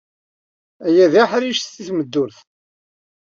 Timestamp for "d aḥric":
1.11-1.57